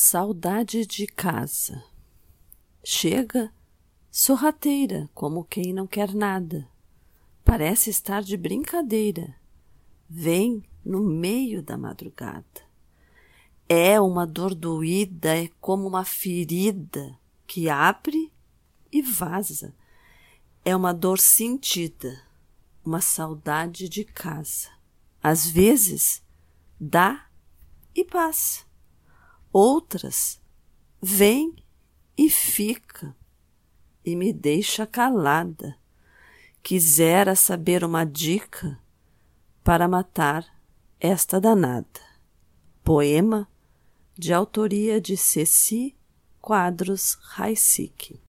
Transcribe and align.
Saudade 0.00 0.86
de 0.86 1.08
casa. 1.08 1.82
Chega 2.84 3.52
sorrateira, 4.12 5.10
como 5.12 5.42
quem 5.42 5.72
não 5.72 5.88
quer 5.88 6.14
nada. 6.14 6.68
Parece 7.44 7.90
estar 7.90 8.22
de 8.22 8.36
brincadeira. 8.36 9.34
Vem 10.08 10.62
no 10.84 11.02
meio 11.02 11.64
da 11.64 11.76
madrugada. 11.76 12.62
É 13.68 14.00
uma 14.00 14.24
dor 14.24 14.54
doída, 14.54 15.36
é 15.36 15.48
como 15.60 15.88
uma 15.88 16.04
ferida 16.04 17.18
que 17.44 17.68
abre 17.68 18.32
e 18.92 19.02
vaza. 19.02 19.74
É 20.64 20.76
uma 20.76 20.94
dor 20.94 21.18
sentida, 21.18 22.22
uma 22.84 23.00
saudade 23.00 23.88
de 23.88 24.04
casa. 24.04 24.68
Às 25.20 25.50
vezes 25.50 26.22
dá 26.78 27.26
e 27.96 28.04
passa 28.04 28.67
Outras 29.52 30.40
vem 31.00 31.56
e 32.16 32.28
fica 32.28 33.16
e 34.04 34.14
me 34.14 34.32
deixa 34.32 34.86
calada. 34.86 35.78
Quisera 36.62 37.34
saber 37.34 37.84
uma 37.84 38.04
dica 38.04 38.78
para 39.64 39.88
matar 39.88 40.46
esta 41.00 41.40
danada. 41.40 42.00
Poema 42.82 43.48
de 44.16 44.32
autoria 44.32 45.00
de 45.00 45.16
Ceci 45.16 45.96
Quadros 46.40 47.14
Raicic. 47.20 48.27